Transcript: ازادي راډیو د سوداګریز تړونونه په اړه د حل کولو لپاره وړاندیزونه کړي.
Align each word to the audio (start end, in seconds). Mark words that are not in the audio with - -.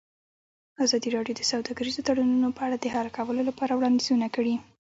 ازادي 0.83 1.09
راډیو 1.15 1.37
د 1.37 1.41
سوداګریز 1.51 1.95
تړونونه 2.07 2.47
په 2.57 2.61
اړه 2.65 2.77
د 2.79 2.85
حل 2.93 3.07
کولو 3.17 3.41
لپاره 3.49 3.71
وړاندیزونه 3.75 4.27
کړي. 4.35 4.55